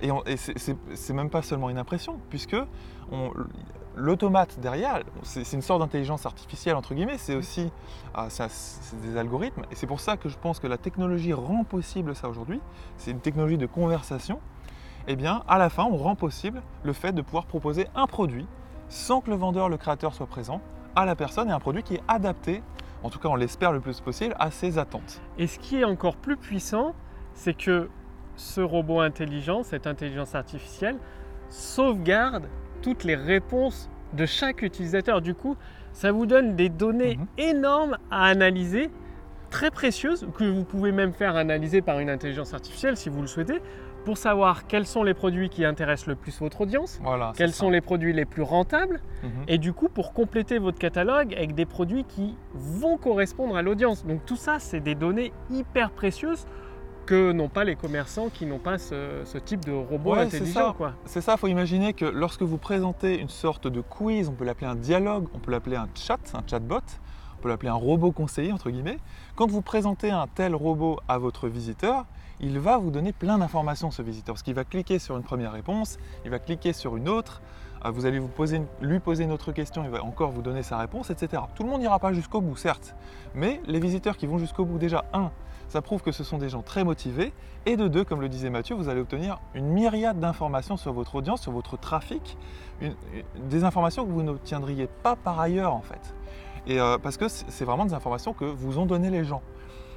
Et, 0.00 0.10
et 0.26 0.36
c'est- 0.36 1.12
même 1.12 1.30
pas 1.30 1.42
seulement 1.42 1.70
une 1.70 1.78
impression, 1.78 2.18
puisque 2.28 2.56
l'automate 3.94 4.58
derrière, 4.58 5.02
c'est 5.22 5.52
une 5.52 5.62
sorte 5.62 5.80
d'intelligence 5.80 6.26
artificielle, 6.26 6.74
entre 6.76 6.94
guillemets, 6.94 7.18
c'est 7.18 7.36
aussi 7.36 7.70
ah, 8.14 8.26
c'est 8.28 9.00
des 9.02 9.16
algorithmes. 9.16 9.62
Et 9.70 9.74
c'est 9.76 9.86
pour 9.86 10.00
ça 10.00 10.16
que 10.16 10.28
je 10.28 10.36
pense 10.38 10.58
que 10.58 10.66
la 10.66 10.78
technologie 10.78 11.32
rend 11.32 11.62
possible 11.64 12.16
ça 12.16 12.28
aujourd'hui. 12.28 12.60
C'est 12.96 13.10
une 13.12 13.20
technologie 13.20 13.58
de 13.58 13.66
conversation. 13.66 14.40
Eh 15.06 15.14
bien, 15.16 15.42
à 15.48 15.58
la 15.58 15.68
fin, 15.68 15.84
on 15.84 15.96
rend 15.96 16.14
possible 16.14 16.62
le 16.84 16.92
fait 16.92 17.12
de 17.12 17.22
pouvoir 17.22 17.46
proposer 17.46 17.86
un 17.94 18.06
produit 18.06 18.46
sans 18.88 19.20
que 19.20 19.30
le 19.30 19.36
vendeur, 19.36 19.68
le 19.68 19.76
créateur 19.76 20.14
soit 20.14 20.26
présent 20.26 20.60
à 20.96 21.04
la 21.04 21.14
personne 21.16 21.48
et 21.48 21.52
un 21.52 21.58
produit 21.60 21.82
qui 21.82 21.94
est 21.94 22.02
adapté, 22.08 22.62
en 23.02 23.10
tout 23.10 23.18
cas 23.18 23.28
on 23.28 23.36
l'espère 23.36 23.72
le 23.72 23.80
plus 23.80 24.00
possible, 24.00 24.34
à 24.38 24.50
ses 24.50 24.78
attentes. 24.78 25.20
Et 25.38 25.46
ce 25.46 25.58
qui 25.58 25.78
est 25.80 25.84
encore 25.84 26.16
plus 26.16 26.36
puissant, 26.36 26.94
c'est 27.34 27.54
que 27.54 27.88
ce 28.36 28.60
robot 28.60 29.00
intelligent, 29.00 29.62
cette 29.62 29.86
intelligence 29.86 30.34
artificielle, 30.34 30.96
sauvegarde 31.48 32.44
toutes 32.82 33.04
les 33.04 33.14
réponses 33.14 33.88
de 34.14 34.26
chaque 34.26 34.62
utilisateur. 34.62 35.20
Du 35.20 35.34
coup, 35.34 35.56
ça 35.92 36.12
vous 36.12 36.26
donne 36.26 36.56
des 36.56 36.68
données 36.68 37.16
Mhm. 37.16 37.26
énormes 37.38 37.98
à 38.10 38.24
analyser, 38.24 38.90
très 39.50 39.70
précieuses, 39.70 40.26
que 40.34 40.44
vous 40.44 40.64
pouvez 40.64 40.92
même 40.92 41.12
faire 41.12 41.36
analyser 41.36 41.82
par 41.82 41.98
une 41.98 42.08
intelligence 42.10 42.54
artificielle 42.54 42.96
si 42.96 43.10
vous 43.10 43.20
le 43.20 43.26
souhaitez, 43.26 43.60
pour 44.04 44.18
savoir 44.18 44.66
quels 44.66 44.86
sont 44.86 45.02
les 45.02 45.14
produits 45.14 45.48
qui 45.48 45.64
intéressent 45.64 46.06
le 46.08 46.14
plus 46.16 46.38
votre 46.40 46.62
audience, 46.62 46.98
Voilà. 47.02 47.32
quels 47.36 47.52
ça. 47.52 47.58
sont 47.60 47.70
les 47.70 47.80
produits 47.80 48.12
les 48.12 48.24
plus 48.24 48.42
rentables, 48.42 49.00
Mhm. 49.22 49.30
et 49.48 49.58
du 49.58 49.72
coup 49.72 49.88
pour 49.88 50.12
compléter 50.12 50.58
votre 50.58 50.78
catalogue 50.78 51.34
avec 51.34 51.54
des 51.54 51.66
produits 51.66 52.04
qui 52.04 52.36
vont 52.54 52.96
correspondre 52.98 53.56
à 53.56 53.62
l'audience. 53.62 54.04
Donc 54.04 54.24
tout 54.26 54.36
ça, 54.36 54.58
c'est 54.58 54.80
des 54.80 54.94
données 54.94 55.32
hyper 55.50 55.90
précieuses 55.90 56.46
que 57.06 57.32
n'ont 57.32 57.48
pas 57.48 57.64
les 57.64 57.74
commerçants 57.74 58.28
qui 58.28 58.46
n'ont 58.46 58.58
pas 58.60 58.78
ce, 58.78 59.22
ce 59.24 59.36
type 59.38 59.64
de 59.64 59.72
robot 59.72 60.12
Ouais, 60.14 60.20
intelligent. 60.20 60.74
C'est 61.04 61.20
ça, 61.20 61.32
il 61.34 61.38
faut 61.38 61.48
imaginer 61.48 61.94
que 61.94 62.04
lorsque 62.04 62.42
vous 62.42 62.58
présentez 62.58 63.18
une 63.18 63.28
sorte 63.28 63.66
de 63.66 63.80
quiz, 63.80 64.28
on 64.28 64.32
peut 64.32 64.44
l'appeler 64.44 64.68
un 64.68 64.76
dialogue, 64.76 65.26
on 65.34 65.38
peut 65.40 65.50
l'appeler 65.50 65.74
un 65.76 65.88
chat, 65.96 66.20
un 66.34 66.42
chatbot, 66.48 66.76
on 67.38 67.42
peut 67.42 67.48
l'appeler 67.48 67.70
un 67.70 67.74
robot 67.74 68.12
conseiller, 68.12 68.52
entre 68.52 68.70
guillemets. 68.70 68.98
Quand 69.34 69.50
vous 69.50 69.62
présentez 69.62 70.10
un 70.12 70.28
tel 70.32 70.54
robot 70.54 71.00
à 71.08 71.18
votre 71.18 71.48
visiteur, 71.48 72.04
il 72.42 72.58
va 72.58 72.76
vous 72.76 72.90
donner 72.90 73.12
plein 73.12 73.38
d'informations, 73.38 73.90
ce 73.90 74.02
visiteur, 74.02 74.34
parce 74.34 74.42
qu'il 74.42 74.54
va 74.54 74.64
cliquer 74.64 74.98
sur 74.98 75.16
une 75.16 75.22
première 75.22 75.52
réponse, 75.52 75.98
il 76.24 76.30
va 76.30 76.38
cliquer 76.38 76.72
sur 76.72 76.96
une 76.96 77.08
autre, 77.08 77.40
euh, 77.84 77.90
vous 77.90 78.04
allez 78.04 78.20
lui 78.80 79.00
poser 79.00 79.24
une 79.24 79.32
autre 79.32 79.52
question, 79.52 79.84
il 79.84 79.90
va 79.90 80.04
encore 80.04 80.32
vous 80.32 80.42
donner 80.42 80.62
sa 80.62 80.76
réponse, 80.76 81.10
etc. 81.10 81.42
Tout 81.54 81.62
le 81.62 81.70
monde 81.70 81.80
n'ira 81.80 81.98
pas 81.98 82.12
jusqu'au 82.12 82.40
bout, 82.40 82.56
certes, 82.56 82.94
mais 83.34 83.60
les 83.66 83.80
visiteurs 83.80 84.16
qui 84.16 84.26
vont 84.26 84.38
jusqu'au 84.38 84.64
bout, 84.64 84.78
déjà, 84.78 85.04
un, 85.12 85.30
ça 85.68 85.80
prouve 85.80 86.02
que 86.02 86.12
ce 86.12 86.24
sont 86.24 86.38
des 86.38 86.48
gens 86.48 86.62
très 86.62 86.84
motivés, 86.84 87.32
et 87.64 87.76
de 87.76 87.86
deux, 87.86 88.04
comme 88.04 88.20
le 88.20 88.28
disait 88.28 88.50
Mathieu, 88.50 88.74
vous 88.74 88.88
allez 88.88 89.00
obtenir 89.00 89.38
une 89.54 89.68
myriade 89.68 90.18
d'informations 90.18 90.76
sur 90.76 90.92
votre 90.92 91.14
audience, 91.14 91.42
sur 91.42 91.52
votre 91.52 91.76
trafic, 91.78 92.36
des 93.36 93.64
informations 93.64 94.04
que 94.04 94.10
vous 94.10 94.22
n'obtiendriez 94.22 94.88
pas 94.88 95.14
par 95.14 95.38
ailleurs 95.38 95.72
en 95.72 95.82
fait. 95.82 96.14
Et 96.66 96.80
euh, 96.80 96.98
parce 96.98 97.16
que 97.16 97.28
c'est 97.28 97.44
c'est 97.48 97.64
vraiment 97.64 97.84
des 97.84 97.94
informations 97.94 98.32
que 98.32 98.44
vous 98.44 98.78
ont 98.78 98.86
donné 98.86 99.10
les 99.10 99.24
gens. 99.24 99.42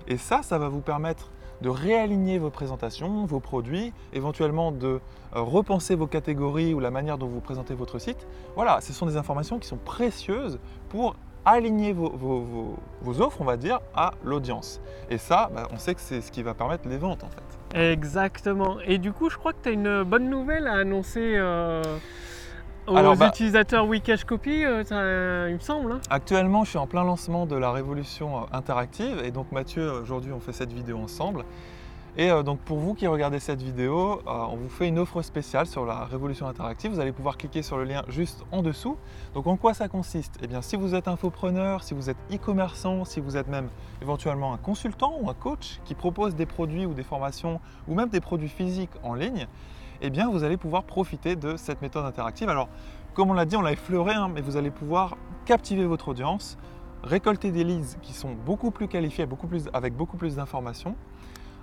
Et 0.08 0.18
ça, 0.18 0.44
ça 0.44 0.60
va 0.60 0.70
vous 0.70 0.82
permettre 0.82 1.32
de 1.62 1.70
réaligner 1.70 2.38
vos 2.38 2.50
présentations, 2.50 3.26
vos 3.26 3.40
produits, 3.40 3.94
éventuellement 4.14 4.72
de 4.72 5.00
euh, 5.36 5.42
repenser 5.42 5.96
vos 5.96 6.08
catégories 6.08 6.74
ou 6.74 6.80
la 6.80 6.92
manière 6.92 7.18
dont 7.18 7.28
vous 7.28 7.42
présentez 7.42 7.74
votre 7.74 8.00
site. 8.00 8.28
Voilà, 8.56 8.82
ce 8.82 8.94
sont 8.94 9.06
des 9.06 9.18
informations 9.18 9.60
qui 9.60 9.68
sont 9.68 9.78
précieuses 9.78 10.60
pour 10.90 11.16
aligner 11.46 11.94
vos, 11.94 12.76
offres, 13.20 13.40
on 13.40 13.46
va 13.46 13.56
dire, 13.56 13.80
à 13.94 14.14
l'audience. 14.24 14.82
Et 15.10 15.18
ça, 15.18 15.50
bah, 15.54 15.68
on 15.72 15.78
sait 15.78 15.94
que 15.94 16.02
c'est 16.02 16.22
ce 16.22 16.32
qui 16.32 16.42
va 16.42 16.56
permettre 16.56 16.90
les 16.90 16.98
ventes 16.98 17.24
en 17.24 17.30
fait. 17.30 17.92
Exactement. 17.92 18.80
Et 18.86 18.98
du 18.98 19.12
coup, 19.12 19.30
je 19.30 19.38
crois 19.38 19.54
que 19.54 19.62
tu 19.62 19.70
as 19.70 19.74
une 19.74 20.04
bonne 20.04 20.30
nouvelle 20.30 20.68
à 20.68 20.74
annoncer 20.74 21.36
euh, 21.36 21.84
aux 22.88 22.96
Alors, 22.96 23.15
bah- 23.15 23.27
utilisateurs 23.27 23.88
Wikash 23.88 24.24
Copy, 24.25 24.63
euh, 24.63 24.84
ça- 24.84 25.50
il 25.50 25.56
me 25.56 25.60
semble. 25.60 25.92
hein. 25.94 26.00
Actuellement, 26.10 26.63
je 26.63 26.70
suis 26.72 26.77
en 26.80 26.88
plein 26.88 27.04
lancement 27.04 27.46
de 27.46 27.56
la 27.56 27.72
révolution 27.72 28.38
euh, 28.38 28.46
interactive 28.51 29.22
et 29.24 29.32
donc 29.32 29.51
Mathieu, 29.51 29.92
aujourd'hui, 30.01 30.32
on 30.32 30.39
fait 30.39 30.54
cette 30.54 30.72
vidéo 30.72 30.98
ensemble. 31.00 31.44
Et 32.18 32.32
euh, 32.32 32.44
donc 32.44 32.60
pour 32.60 32.77
vous 32.77 32.94
qui 32.94 33.08
regardez 33.08 33.39
cette 33.39 33.62
vidéo, 33.62 34.22
euh, 34.25 34.32
on 34.50 34.56
vous 34.56 34.70
fait 34.70 34.88
une 34.88 35.00
offre 35.00 35.22
spéciale 35.22 35.65
sur 35.68 35.86
la 35.86 36.06
révolution 36.06 36.48
interactive. 36.48 36.92
Vous 36.94 37.01
allez 37.01 37.12
pouvoir 37.12 37.36
cliquer 37.38 37.62
sur 37.62 37.77
le 37.77 37.84
lien 37.84 38.04
juste 38.08 38.46
en 38.54 38.62
dessous. 38.62 38.96
Donc 39.34 39.48
en 39.48 39.58
quoi 39.58 39.74
ça 39.74 39.89
consiste? 39.89 40.38
Eh 40.42 40.48
bien 40.48 40.62
si 40.62 40.77
vous 40.77 40.96
êtes 40.96 41.10
infopreneur, 41.10 41.84
si 41.84 41.94
vous 41.94 42.10
êtes 42.10 42.15
e-commerçant, 42.34 43.04
si 43.04 43.20
vous 43.20 43.36
êtes 43.36 43.50
même 43.50 43.68
éventuellement 44.01 44.54
un 44.54 44.58
consultant 44.58 45.18
ou 45.20 45.30
un 45.30 45.34
coach 45.34 45.82
qui 45.84 45.94
propose 45.94 46.36
des 46.36 46.46
produits 46.46 46.86
ou 46.86 46.94
des 46.94 47.04
formations 47.04 47.60
ou 47.89 47.96
même 47.96 48.08
des 48.08 48.22
produits 48.22 48.48
physiques 48.48 48.92
en 49.04 49.13
ligne, 49.13 49.46
eh 50.06 50.10
bien 50.10 50.30
vous 50.30 50.44
allez 50.44 50.58
pouvoir 50.58 50.84
profiter 50.84 51.36
de 51.36 51.58
cette 51.58 51.82
méthode 51.82 52.06
interactive. 52.06 52.50
Alors 52.50 52.70
comme 53.16 53.32
on 53.32 53.34
l'a 53.34 53.46
dit, 53.46 53.56
on 53.56 53.62
l'a 53.62 53.72
effleuré, 53.72 54.14
hein, 54.14 54.30
mais 54.34 54.42
vous 54.42 54.58
allez 54.58 54.72
pouvoir 54.72 55.18
captiver 55.46 55.86
votre 55.86 56.10
audience, 56.10 56.58
récolter 57.04 57.52
des 57.52 57.64
leads 57.64 57.98
qui 58.02 58.14
sont 58.14 58.34
beaucoup 58.46 58.72
plus 58.72 58.88
qualifiés, 58.88 59.26
beaucoup 59.26 59.48
plus, 59.48 59.70
avec 59.74 59.96
beaucoup 59.96 60.18
plus 60.18 60.36
d'informations. 60.36 60.96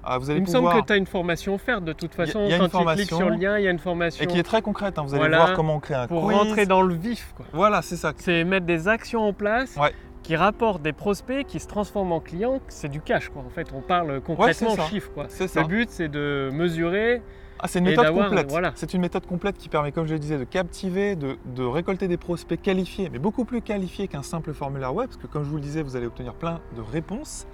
Euh, 0.08 0.18
vous 0.18 0.30
allez 0.30 0.40
il 0.40 0.46
me 0.46 0.48
semble 0.48 0.72
que 0.72 0.84
tu 0.84 0.92
as 0.92 0.96
une 0.96 1.06
formation 1.06 1.54
offerte 1.54 1.84
de 1.84 1.92
toute 1.92 2.14
façon. 2.14 2.44
y 2.46 2.54
a, 2.54 2.58
quand 2.58 2.68
tu 2.68 2.84
cliques 2.94 3.08
sur 3.08 3.28
le 3.28 3.36
lien, 3.36 3.58
il 3.58 3.64
y 3.64 3.68
a 3.68 3.70
une 3.70 3.78
formation. 3.78 4.24
Et 4.24 4.26
qui 4.26 4.38
est 4.38 4.42
très 4.42 4.62
concrète. 4.62 4.98
Hein. 4.98 5.04
Vous 5.06 5.14
allez 5.14 5.28
voir 5.28 5.54
comment 5.54 5.76
on 5.76 5.80
crée 5.80 5.94
un 5.94 6.08
Pour 6.08 6.30
rentrer 6.30 6.66
dans 6.66 6.82
le 6.82 6.94
vif. 6.94 7.34
Quoi. 7.36 7.46
Voilà, 7.52 7.82
c'est 7.82 7.96
ça. 7.96 8.12
C'est 8.16 8.44
mettre 8.44 8.66
des 8.66 8.88
actions 8.88 9.22
en 9.22 9.32
place 9.32 9.78
qui 10.22 10.36
rapportent 10.36 10.82
des 10.82 10.92
prospects 10.92 11.46
qui 11.46 11.60
se 11.60 11.66
transforment 11.66 12.12
en 12.12 12.20
clients. 12.20 12.60
C'est 12.68 12.88
du 12.88 13.00
cash. 13.00 13.28
Quoi. 13.28 13.42
En 13.46 13.50
fait, 13.50 13.68
on 13.74 13.80
parle 13.80 14.20
concrètement 14.20 14.74
ouais, 14.74 14.88
chiffres. 14.88 15.10
Quoi. 15.12 15.24
Le 15.24 15.66
but, 15.66 15.90
c'est 15.90 16.08
de 16.08 16.50
mesurer 16.52 17.22
ah, 17.62 17.68
c'est 17.68 17.78
une 17.78 17.84
méthode 17.84 18.12
complète. 18.12 18.72
C'est 18.74 18.92
une 18.92 19.00
méthode 19.00 19.24
complète 19.24 19.56
qui 19.56 19.68
permet, 19.68 19.92
comme 19.92 20.08
je 20.08 20.14
le 20.14 20.18
disais, 20.18 20.36
de 20.36 20.42
captiver, 20.42 21.14
de, 21.14 21.62
récolter 21.62 22.08
des 22.08 22.16
prospects 22.16 22.60
qualifiés, 22.60 23.08
mais 23.08 23.20
beaucoup 23.20 23.44
plus 23.44 23.62
qualifiés 23.62 24.08
qu'un 24.08 24.24
simple 24.24 24.52
formulaire 24.52 24.92
web, 24.92 25.08
parce 25.08 25.16
que 25.16 25.28
comme 25.28 25.44
je 25.44 25.48
vous 25.48 25.56
le 25.56 25.62
disais, 25.62 25.82
vous 25.82 25.94
allez 25.94 26.06
obtenir 26.06 26.34
plein 26.34 26.60
de 26.76 26.80
réponses. 26.80 27.46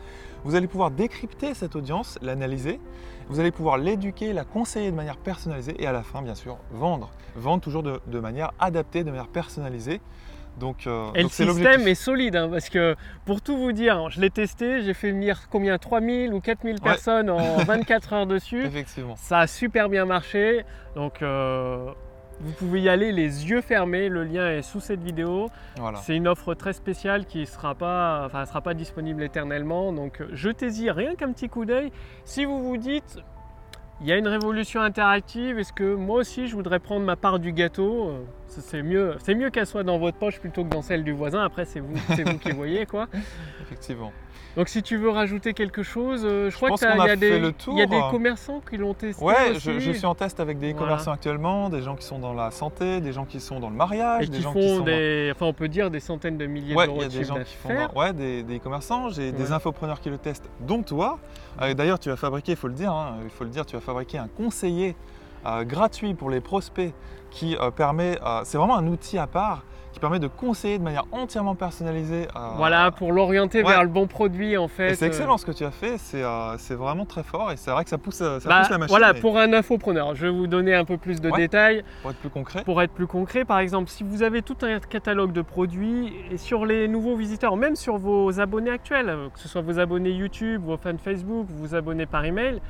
Vous 0.44 0.54
allez 0.54 0.66
pouvoir 0.66 0.90
décrypter 0.90 1.52
cette 1.52 1.76
audience, 1.76 2.18
l'analyser, 2.22 2.80
vous 3.28 3.38
allez 3.38 3.50
pouvoir 3.50 3.76
l'éduquer, 3.76 4.32
la 4.32 4.44
conseiller 4.44 4.90
de 4.90 4.96
manière 4.96 5.18
personnalisée 5.18 5.74
et 5.78 5.86
à 5.86 5.92
la 5.92 6.02
fin, 6.02 6.22
bien 6.22 6.36
sûr, 6.36 6.56
vendre. 6.70 7.10
Vendre 7.36 7.60
toujours 7.62 7.82
de 7.82 8.20
manière 8.20 8.52
adaptée, 8.58 9.04
de 9.04 9.10
manière 9.10 9.28
personnalisée. 9.28 10.00
Donc, 10.58 10.86
euh, 10.86 11.10
et 11.14 11.22
le 11.22 11.28
système 11.28 11.86
est 11.86 11.94
solide 11.94 12.36
hein, 12.36 12.48
parce 12.50 12.68
que 12.68 12.96
pour 13.24 13.40
tout 13.40 13.56
vous 13.56 13.72
dire, 13.72 14.10
je 14.10 14.20
l'ai 14.20 14.30
testé, 14.30 14.82
j'ai 14.82 14.94
fait 14.94 15.10
venir 15.10 15.48
combien 15.50 15.78
3000 15.78 16.34
ou 16.34 16.40
4000 16.40 16.80
personnes 16.80 17.30
en 17.30 17.56
24 17.64 18.12
heures 18.12 18.26
dessus. 18.26 18.64
Effectivement. 18.64 19.14
Ça 19.16 19.40
a 19.40 19.46
super 19.46 19.88
bien 19.88 20.04
marché. 20.04 20.64
Donc 20.96 21.22
euh, 21.22 21.90
vous 22.40 22.52
pouvez 22.52 22.80
y 22.80 22.88
aller 22.88 23.12
les 23.12 23.48
yeux 23.48 23.60
fermés. 23.60 24.08
Le 24.08 24.24
lien 24.24 24.50
est 24.50 24.62
sous 24.62 24.80
cette 24.80 25.02
vidéo. 25.02 25.48
C'est 26.02 26.16
une 26.16 26.26
offre 26.26 26.54
très 26.54 26.72
spéciale 26.72 27.24
qui 27.26 27.40
ne 27.40 27.44
sera, 27.44 27.74
pas, 27.74 28.24
enfin, 28.26 28.44
sera 28.44 28.60
pas 28.60 28.74
disponible 28.74 29.22
éternellement. 29.22 29.92
Donc 29.92 30.22
jetez-y 30.32 30.90
rien 30.90 31.14
qu'un 31.14 31.32
petit 31.32 31.48
coup 31.48 31.64
d'œil. 31.64 31.92
Si 32.24 32.44
vous 32.44 32.62
vous 32.62 32.76
dites 32.76 33.20
il 34.00 34.06
y 34.06 34.12
a 34.12 34.16
une 34.16 34.28
révolution 34.28 34.80
interactive. 34.80 35.58
Est-ce 35.58 35.72
que 35.72 35.94
moi 35.94 36.18
aussi 36.18 36.46
je 36.46 36.54
voudrais 36.54 36.78
prendre 36.78 37.04
ma 37.04 37.16
part 37.16 37.38
du 37.38 37.52
gâteau 37.52 38.08
euh, 38.08 38.24
C'est 38.48 38.82
mieux, 38.82 39.16
c'est 39.22 39.34
mieux 39.34 39.50
qu'elle 39.50 39.66
soit 39.66 39.84
dans 39.84 39.98
votre 39.98 40.18
poche 40.18 40.40
plutôt 40.40 40.64
que 40.64 40.70
dans 40.70 40.82
celle 40.82 41.04
du 41.04 41.12
voisin. 41.12 41.44
Après, 41.44 41.64
c'est 41.64 41.80
vous, 41.80 41.94
c'est 42.16 42.28
vous 42.28 42.38
qui 42.38 42.50
voyez 42.52 42.86
quoi. 42.86 43.06
Effectivement. 43.62 44.12
Donc 44.56 44.68
si 44.68 44.82
tu 44.82 44.96
veux 44.96 45.10
rajouter 45.10 45.54
quelque 45.54 45.84
chose, 45.84 46.22
euh, 46.24 46.50
je 46.50 46.56
crois 46.56 46.70
qu'il 46.70 46.88
y, 46.88 46.90
a 46.90 47.14
des, 47.14 47.52
y 47.68 47.82
a 47.82 47.86
des 47.86 48.02
commerçants 48.10 48.60
qui 48.68 48.76
l'ont 48.76 48.94
testé. 48.94 49.24
Ouais, 49.24 49.54
je, 49.54 49.92
suis 49.92 50.06
en 50.06 50.16
test 50.16 50.40
avec 50.40 50.58
des 50.58 50.74
commerçants 50.74 51.12
actuellement, 51.12 51.68
des 51.68 51.82
gens 51.82 51.94
qui 51.94 52.04
sont 52.04 52.18
dans 52.18 52.34
la 52.34 52.50
santé, 52.50 53.00
des 53.00 53.12
gens 53.12 53.24
qui 53.24 53.38
sont 53.38 53.60
dans 53.60 53.70
le 53.70 53.76
mariage, 53.76 54.24
Et 54.24 54.26
des 54.26 54.38
qui 54.38 54.42
gens 54.42 54.52
font 54.52 54.60
qui 54.60 54.76
sont 54.78 54.82
des, 54.82 55.30
enfin 55.32 55.46
on 55.46 55.52
peut 55.52 55.68
dire 55.68 55.92
des 55.92 56.00
centaines 56.00 56.38
de 56.38 56.46
milliers 56.46 56.74
ouais, 56.74 56.86
d'euros 56.86 57.04
de 57.04 57.10
chiffre 57.10 57.34
d'affaires. 57.36 57.96
Ouais, 57.96 58.12
des, 58.12 58.42
des 58.42 58.58
commerçants, 58.58 59.10
j'ai 59.10 59.30
des 59.30 59.52
infopreneurs 59.52 60.00
qui 60.00 60.10
le 60.10 60.18
testent, 60.18 60.50
dont 60.60 60.82
toi. 60.82 61.20
Euh, 61.60 61.74
d'ailleurs, 61.74 62.00
tu 62.00 62.08
vas 62.08 62.16
fabriquer, 62.16 62.52
il 62.52 62.58
faut 62.58 62.68
le 62.68 62.74
dire, 62.74 62.90
hein, 62.90 63.18
il 63.22 63.30
faut 63.30 63.44
le 63.44 63.50
dire, 63.50 63.64
tu 63.64 63.76
vas 63.76 63.82
fabriquer 63.82 64.18
un 64.18 64.28
conseiller 64.28 64.96
euh, 65.46 65.62
gratuit 65.62 66.14
pour 66.14 66.30
les 66.30 66.40
prospects 66.40 66.92
qui 67.30 67.56
permet, 67.76 68.18
c'est 68.44 68.58
vraiment 68.58 68.76
un 68.76 68.86
outil 68.86 69.18
à 69.18 69.26
part 69.26 69.62
permet 69.98 70.18
de 70.18 70.28
conseiller 70.28 70.78
de 70.78 70.82
manière 70.82 71.04
entièrement 71.12 71.54
personnalisée. 71.54 72.28
voilà, 72.56 72.90
pour 72.90 73.12
l'orienter 73.12 73.62
vers 73.62 73.82
le 73.82 73.88
bon 73.88 74.06
produit 74.06 74.56
en 74.56 74.68
fait. 74.68 74.94
C'est 74.94 75.06
excellent 75.06 75.38
ce 75.38 75.46
que 75.46 75.52
tu 75.52 75.64
as 75.64 75.70
fait, 75.70 75.98
c'est 75.98 76.22
euh, 76.22 76.56
vraiment 76.70 77.04
très 77.04 77.22
fort 77.22 77.52
et 77.52 77.56
c'est 77.56 77.70
vrai 77.70 77.84
que 77.84 77.90
ça 77.90 77.98
pousse, 77.98 78.16
ça 78.16 78.38
bah, 78.44 78.60
pousse 78.60 78.70
la 78.70 78.78
machine. 78.78 78.86
Voilà, 78.88 79.14
pour 79.14 79.38
un 79.38 79.52
infopreneur, 79.52 80.14
je 80.14 80.26
vais 80.26 80.32
vous 80.32 80.46
donner 80.46 80.74
un 80.74 80.84
peu 80.84 80.96
plus 80.96 81.20
de 81.20 81.30
détails. 81.30 81.84
Pour 82.02 82.10
être 82.10 82.18
plus 82.18 82.30
concret. 82.30 82.64
Pour 82.64 82.82
être 82.82 82.92
plus 82.92 83.06
concret, 83.06 83.44
par 83.44 83.58
exemple, 83.58 83.90
si 83.90 84.04
vous 84.04 84.22
avez 84.22 84.42
tout 84.42 84.56
un 84.62 84.78
catalogue 84.80 85.32
de 85.32 85.42
produits 85.42 86.12
et 86.30 86.38
sur 86.38 86.66
les 86.66 86.88
nouveaux 86.88 87.16
visiteurs, 87.16 87.56
même 87.56 87.76
sur 87.76 87.98
vos 87.98 88.40
abonnés 88.40 88.70
actuels, 88.70 89.14
que 89.34 89.40
ce 89.40 89.48
soit 89.48 89.62
vos 89.62 89.78
abonnés 89.78 90.10
YouTube, 90.10 90.62
vos 90.64 90.76
fans 90.76 90.98
Facebook, 91.02 91.46
vos 91.50 91.74
abonnés 91.74 92.06
par 92.06 92.24
email, 92.24 92.60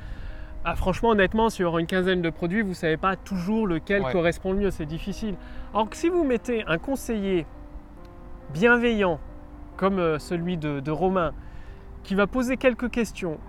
ah, 0.65 0.75
franchement, 0.75 1.09
honnêtement, 1.09 1.49
sur 1.49 1.77
une 1.77 1.87
quinzaine 1.87 2.21
de 2.21 2.29
produits, 2.29 2.61
vous 2.61 2.69
ne 2.69 2.73
savez 2.73 2.97
pas 2.97 3.15
toujours 3.15 3.65
lequel 3.65 4.03
correspond 4.11 4.51
le 4.51 4.59
mieux, 4.59 4.71
c'est 4.71 4.85
difficile. 4.85 5.35
Alors 5.73 5.89
que 5.89 5.95
si 5.95 6.09
vous 6.09 6.25
mettez 6.25 6.65
un 6.67 6.77
conseiller 6.77 7.45
bienveillant, 8.53 9.19
comme 9.77 9.99
euh, 9.99 10.19
celui 10.19 10.57
de, 10.57 10.91
Romain, 10.91 11.33
qui 12.03 12.13
va 12.13 12.27
poser 12.27 12.57
quelques 12.57 12.89
questions 12.89 13.39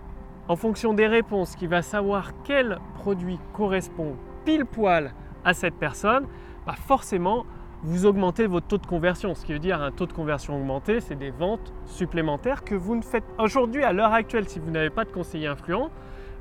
en 0.46 0.54
fonction 0.54 0.94
des 0.94 1.08
réponses, 1.08 1.56
qui 1.56 1.66
va 1.66 1.82
savoir 1.82 2.30
quel 2.44 2.78
produit 2.94 3.40
correspond 3.54 4.16
pile 4.44 4.64
poil 4.64 5.12
à 5.44 5.52
cette 5.52 5.74
personne, 5.74 6.26
bah 6.64 6.74
forcément, 6.86 7.44
vous 7.82 8.06
augmentez 8.06 8.46
votre 8.46 8.68
taux 8.68 8.78
de 8.78 8.86
conversion. 8.86 9.34
Ce 9.34 9.44
qui 9.44 9.52
veut 9.52 9.58
dire 9.58 9.82
un 9.82 9.90
taux 9.90 10.06
de 10.06 10.12
conversion 10.12 10.56
augmenté, 10.56 11.00
c'est 11.00 11.16
des 11.16 11.30
ventes 11.30 11.72
supplémentaires 11.86 12.62
que 12.62 12.74
vous 12.76 12.94
ne 12.94 13.02
faites 13.02 13.24
aujourd'hui, 13.38 13.82
à 13.82 13.92
l'heure 13.92 14.12
actuelle, 14.12 14.48
si 14.48 14.60
vous 14.60 14.70
n'avez 14.70 14.90
pas 14.90 15.04
de 15.04 15.10
conseiller 15.10 15.48
influent, 15.48 15.90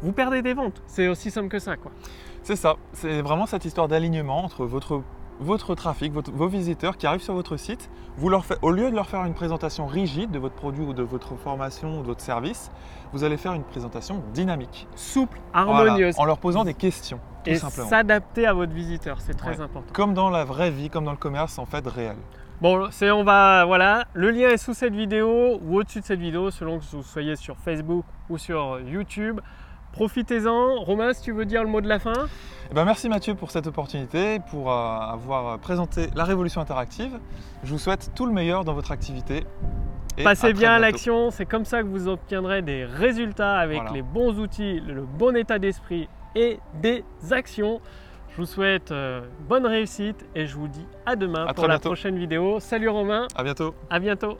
vous 0.01 0.11
perdez 0.11 0.41
des 0.41 0.53
ventes. 0.53 0.81
C'est 0.87 1.07
aussi 1.07 1.31
simple 1.31 1.49
que 1.49 1.59
ça. 1.59 1.77
quoi. 1.77 1.91
C'est 2.43 2.55
ça. 2.55 2.75
C'est 2.93 3.21
vraiment 3.21 3.45
cette 3.45 3.65
histoire 3.65 3.87
d'alignement 3.87 4.43
entre 4.43 4.65
votre, 4.65 5.01
votre 5.39 5.75
trafic, 5.75 6.11
vos 6.13 6.47
visiteurs 6.47 6.97
qui 6.97 7.07
arrivent 7.07 7.21
sur 7.21 7.33
votre 7.33 7.57
site. 7.57 7.89
Vous 8.17 8.29
leur 8.29 8.45
au 8.61 8.71
lieu 8.71 8.89
de 8.91 8.95
leur 8.95 9.07
faire 9.07 9.23
une 9.25 9.33
présentation 9.33 9.87
rigide 9.87 10.31
de 10.31 10.39
votre 10.39 10.55
produit 10.55 10.83
ou 10.83 10.93
de 10.93 11.03
votre 11.03 11.35
formation 11.35 11.99
ou 11.99 12.01
de 12.01 12.07
votre 12.07 12.21
service, 12.21 12.71
vous 13.13 13.23
allez 13.23 13.37
faire 13.37 13.53
une 13.53 13.63
présentation 13.63 14.23
dynamique. 14.33 14.87
Souple, 14.95 15.39
harmonieuse. 15.53 16.15
en 16.17 16.25
leur 16.25 16.37
posant 16.37 16.63
des 16.63 16.73
questions. 16.73 17.19
Tout 17.43 17.51
et 17.51 17.55
s'adapter 17.55 18.45
à 18.45 18.53
votre 18.53 18.73
visiteur, 18.73 19.21
c'est 19.21 19.33
très 19.33 19.61
important. 19.61 19.93
Comme 19.93 20.13
dans 20.13 20.29
la 20.29 20.43
vraie 20.43 20.71
vie, 20.71 20.89
comme 20.89 21.05
dans 21.05 21.11
le 21.11 21.17
commerce 21.17 21.57
en 21.57 21.65
fait 21.65 21.87
réel. 21.87 22.17
Bon, 22.61 22.89
c'est 22.91 23.09
on 23.09 23.23
va 23.23 23.63
voilà, 23.63 24.05
le 24.13 24.31
lien 24.31 24.49
est 24.49 24.57
sous 24.57 24.73
cette 24.73 24.93
vidéo 24.93 25.59
ou 25.61 25.77
au-dessus 25.77 26.01
de 26.01 26.05
cette 26.05 26.19
vidéo 26.19 26.51
selon 26.51 26.79
que 26.79 26.83
vous 26.91 27.03
soyez 27.03 27.37
sur 27.37 27.55
Facebook 27.57 28.03
ou 28.29 28.37
sur 28.37 28.81
YouTube. 28.81 29.39
Profitez-en. 29.91 30.75
Romain, 30.81 31.13
si 31.13 31.21
tu 31.21 31.31
veux 31.31 31.45
dire 31.45 31.63
le 31.63 31.69
mot 31.69 31.81
de 31.81 31.87
la 31.87 31.99
fin 31.99 32.27
eh 32.71 32.73
ben, 32.73 32.85
Merci 32.85 33.09
Mathieu 33.09 33.35
pour 33.35 33.51
cette 33.51 33.67
opportunité, 33.67 34.39
pour 34.49 34.71
euh, 34.71 34.73
avoir 34.73 35.59
présenté 35.59 36.07
la 36.15 36.23
révolution 36.23 36.61
interactive. 36.61 37.19
Je 37.63 37.71
vous 37.71 37.79
souhaite 37.79 38.11
tout 38.15 38.25
le 38.25 38.33
meilleur 38.33 38.63
dans 38.63 38.73
votre 38.73 38.91
activité. 38.91 39.45
Passez 40.23 40.53
bien 40.53 40.73
à 40.73 40.79
l'action, 40.79 41.31
c'est 41.31 41.45
comme 41.45 41.65
ça 41.65 41.81
que 41.81 41.87
vous 41.87 42.07
obtiendrez 42.07 42.61
des 42.61 42.85
résultats 42.85 43.57
avec 43.57 43.81
les 43.93 44.01
bons 44.01 44.39
outils, 44.39 44.79
le 44.79 45.03
bon 45.03 45.35
état 45.35 45.59
d'esprit 45.59 46.09
et 46.35 46.59
des 46.81 47.03
actions. 47.31 47.79
Je 48.31 48.37
vous 48.37 48.45
souhaite 48.45 48.91
euh, 48.91 49.21
bonne 49.47 49.65
réussite 49.65 50.25
et 50.35 50.45
je 50.45 50.55
vous 50.55 50.67
dis 50.67 50.85
à 51.05 51.15
demain 51.15 51.47
pour 51.53 51.67
la 51.67 51.79
prochaine 51.79 52.17
vidéo. 52.17 52.59
Salut 52.59 52.89
Romain. 52.89 53.27
À 53.35 53.43
bientôt. 53.43 53.73
À 53.89 53.99
bientôt. 53.99 54.37